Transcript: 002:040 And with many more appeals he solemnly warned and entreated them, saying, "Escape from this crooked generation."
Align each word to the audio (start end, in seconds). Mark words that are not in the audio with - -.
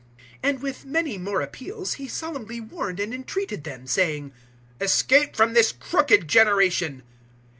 002:040 0.01 0.07
And 0.41 0.61
with 0.63 0.83
many 0.85 1.17
more 1.19 1.41
appeals 1.41 1.93
he 1.93 2.07
solemnly 2.07 2.59
warned 2.59 2.99
and 2.99 3.13
entreated 3.13 3.65
them, 3.65 3.85
saying, 3.85 4.33
"Escape 4.79 5.35
from 5.35 5.53
this 5.53 5.71
crooked 5.71 6.27
generation." 6.27 7.03